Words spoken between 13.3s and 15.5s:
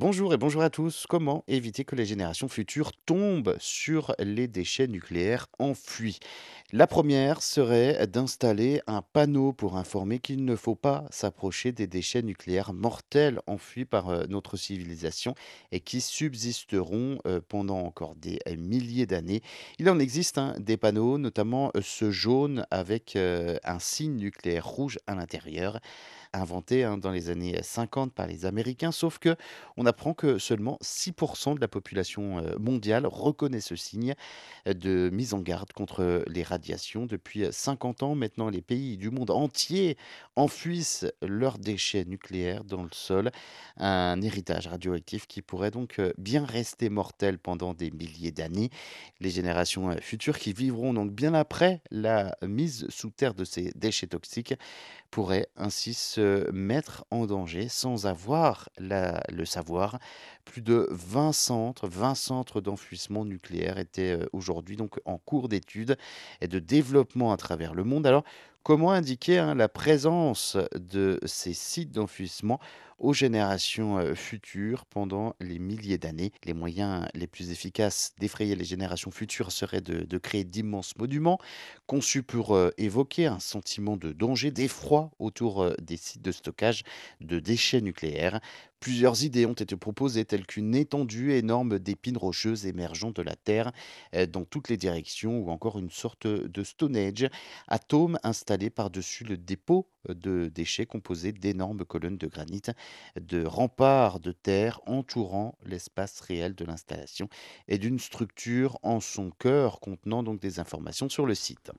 enfouis par euh, notre civilisation